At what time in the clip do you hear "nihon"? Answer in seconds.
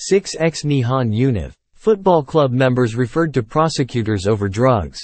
0.62-1.12